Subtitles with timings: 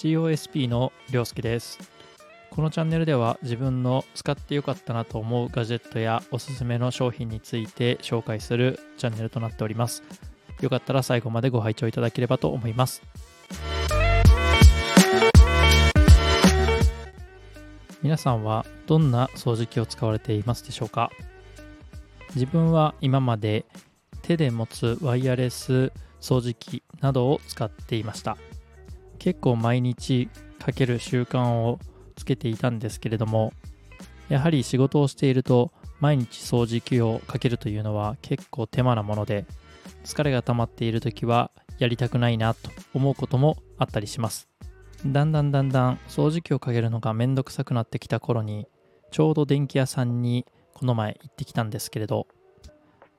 [0.00, 1.78] COSP のりょうすけです。
[2.48, 10.02] このチャンネルでは自分の使ってよかったなと思うガジェットやおすすめの商品について紹介するチャンネルとなっております。
[10.62, 13.02] よかったら最後までご拝聴いただければと思います。
[18.02, 21.10] 皆さんはどんな掃除機を使われていますでしょうか？
[22.34, 23.66] 自分は今まで
[24.22, 25.92] 手で持つワイヤレス
[26.22, 28.38] 掃除機などを使っていました。
[29.20, 31.78] 結構毎日かける習慣を
[32.16, 33.52] つけていたんですけれども
[34.28, 39.44] やはり仕事をしていると毎日掃除機をかけるというのは結構手間なもので
[40.04, 44.48] 疲れが溜まっている時はやりたくないなと思うこともあったりします。
[45.06, 48.66] だんだんだんだん掃除機をかけるのがめんどくさくなってきた頃に
[49.10, 52.26] ちょうど電気屋さんにこの前行ってきたんですけれど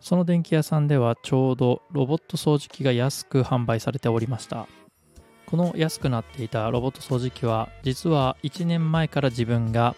[0.00, 4.66] その電気屋さんではちょうどロボット掃除機が安く販売されておりました。
[5.46, 9.94] この安くなっていたロボット掃除機は実は1年前から自分が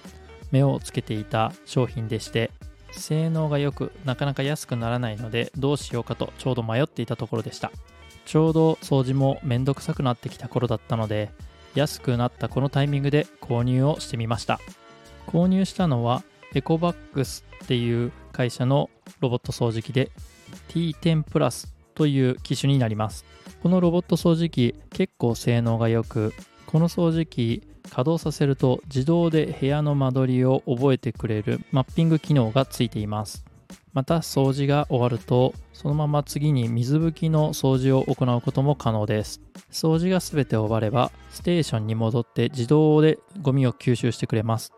[0.51, 2.51] 目をつけていた商品でして
[2.93, 7.71] 性能が良くなかなか安くならないのでどうしようかとちょうど迷っていたところでした。
[8.25, 11.31] ちょうど掃除もめんどくさくなってきた頃だったので
[11.75, 14.61] 安くなったこのタイミングで購入をしてみました。
[15.27, 16.23] 購入したのは
[16.55, 20.11] エコバックスっていう会社のロボット掃除機で
[20.69, 23.25] T10 プラスという機種になります。
[23.61, 26.33] このロボット掃除機結構性能が良く
[26.65, 33.45] この掃除機稼働させると自動で部屋の間取りを覚えてくれるマッピング機能がついています。
[33.93, 39.41] また掃除が終わるとそのまま次に水拭きの掃除を行うことも可能です。
[39.73, 44.73] 掃除が全て終わればステーションに戻って自動でゴミを吸収してくれます。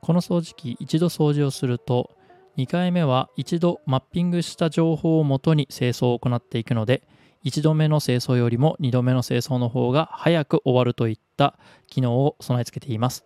[0.00, 2.10] この掃除機一度掃除をすると
[2.56, 7.02] 2回目は一度マッピングした情報をもとに清掃を行っていくので
[7.44, 13.24] 1度目の清掃よりも2度目の清掃の方が早く終わるといった機能を備え付けています。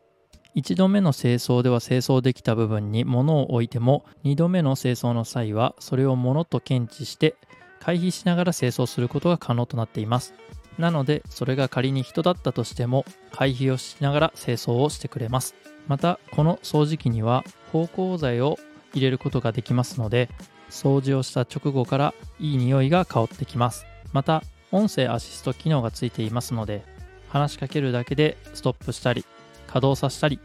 [0.56, 7.36] 1度目の清掃では清掃できた部分に物を置いても2度目の清掃の際はそれを物と検知して
[7.80, 10.34] 回避しながら清掃することが可能となっています。
[10.78, 15.54] なのでそれが仮に人だったとしても回避をしながら清掃をしてくれます。
[15.86, 18.58] またこの掃除機には芳香剤を
[18.98, 20.28] 入れることができますので
[20.70, 23.86] 掃除をした直後からいい匂いが香ってきます。
[24.12, 26.84] また音声アシスト機能がついていますので
[27.28, 29.24] 話しかけるだけでストップしたり
[29.66, 30.40] 稼働させたり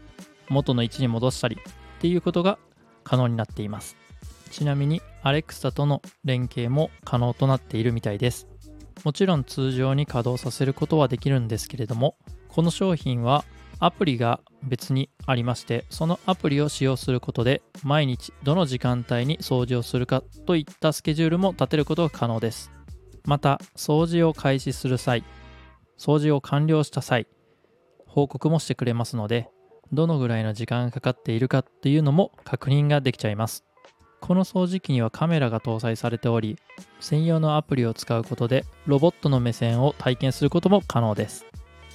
[0.48, 2.58] 元の位置に戻したりっていうことが
[3.04, 3.96] 可能になっています。
[4.50, 8.46] ちなみに Alexa との連携も可能となっているみたいです。
[9.02, 12.16] もちろん通常に稼働させることはできるんですけれども
[12.48, 13.44] この商品は
[13.78, 22.70] アプリが別にありましてそのアプリを使用することで毎日どの時間帯に掃除をするかといったスケジュールも立てることが可能です。
[23.24, 25.24] また掃除を開始する際
[25.98, 27.26] 掃除を完了した際
[28.06, 29.48] 報告もしてくれますので
[29.92, 33.64] どのぐらいの時間がかかっているかっていうのも確認ができちゃいます。
[34.20, 36.56] この掃除機にはカメラが搭載されており
[36.98, 41.44] 専用のアプリを使うことでロボットの目線を体験することも可能です。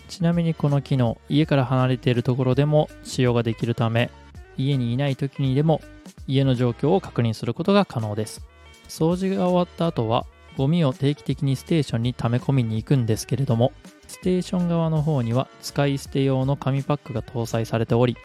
[0.09, 4.09] ちなみにこの機能家から離れているところでも使用ができるため
[4.57, 5.81] 家にいない時にでも
[6.27, 8.45] 家の状況を確認することが可能です。
[8.87, 10.25] 掃除が終わった後は
[10.57, 13.71] ゴミを定期的にステーションに溜め込みに行くんですけれども
[14.07, 18.17] ステーション側の方には使い捨て用の紙パックが搭載されており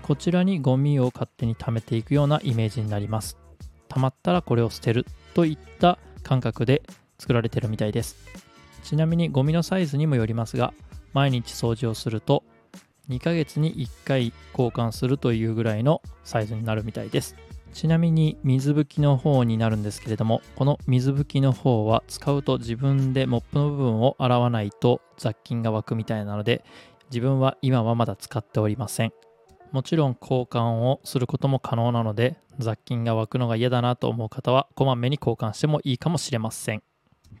[0.00, 3.36] こちらにゴミを勝手に溜めていくようなイメージになります。
[3.88, 6.82] 溜まったらこれを捨てるといった感覚で
[7.18, 8.16] 作られてるみたいです。
[8.84, 10.72] ちなみにゴミのサイズにもよりますが
[11.12, 12.44] 毎日掃除をすると
[13.08, 17.36] 2ヶ月に1回交換するというぐらいのサイズになるみたいです。
[17.72, 26.64] ちなみに水拭きの方になるんですけれどもこの水拭きの方は使うと自分でモップの部分を洗わないと雑菌が湧くみたいなので
[27.10, 29.12] 自分は今はまだ使っておりません。
[29.70, 36.82] もちろん交換をすることも可能なので雑菌が湧くのが嫌だなと思う方はこまめに交換してもいいかもしれません。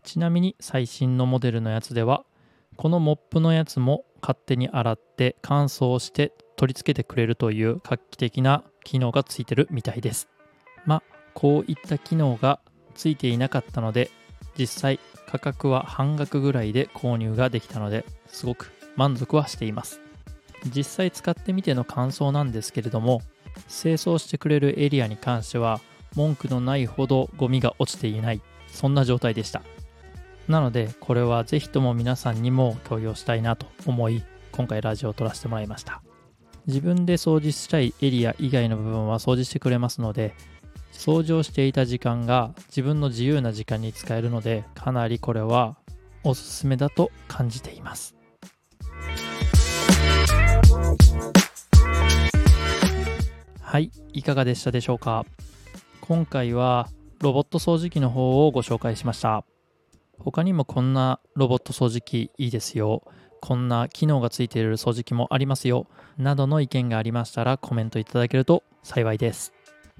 [0.02, 2.24] ちなみに最新のモデルのやつでは
[2.76, 10.28] このモップのやつも勝手に洗って乾燥して取り付けてくれるという画期的な機能がついてるみたいです。
[10.86, 11.02] まあ、
[11.34, 12.60] こういった機能が
[12.94, 14.10] ついていなかったので、
[14.58, 20.00] 実際価格は半額ぐらいで購入ができたので、すごく満足はしています。
[20.74, 23.22] 実際使ってみての感想なんですけれども、
[23.68, 25.80] 清掃してくれるエリアに関しては、
[26.14, 29.62] 文句のないほどゴミが落ちていない、そんな状態でした。
[30.52, 34.22] なのでこれはぜひとも皆さんにも共有したいなと思い
[34.52, 36.02] 今回ラジオを撮らせてもらいました。
[36.66, 40.34] 自分で掃除したいエリア以外の部分は掃除してくれますので
[40.92, 45.78] 掃除をしていた時間が自分の自由な時間に使えるのでかなりこれは
[46.22, 48.14] おすすめだと感じています。
[53.62, 55.24] はいいかがでしたでしょうか？
[56.02, 56.90] 今回は
[57.20, 59.46] ロボット掃除機の方をご紹介しました。
[60.22, 63.02] 他にもこんなロボット掃除機いいですよ。
[63.40, 65.88] こんな機能がついている掃除機もありますよ。
[66.16, 69.52] などの意見がありましたらコメントいただけると幸いです。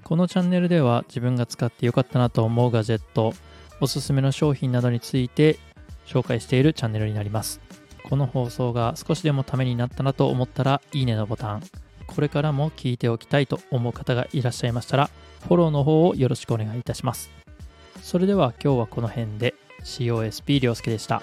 [0.03, 3.33] このチャンネルでは自分が使ってよかったなと思うガジェット
[3.81, 5.59] おすすめの商品などについて
[6.05, 7.59] 紹介しているチャンネルになります。
[8.09, 11.63] この放送が少しでもためになったなと思ったらいいねのボタン。
[12.07, 15.09] これからも聞いておきたいと思う方がいらっしゃいましたら
[15.41, 17.29] フォローの方をよろしくお願いいたします。
[18.01, 19.55] それでは今日はこの辺で。
[19.83, 21.21] COSP 涼介でした。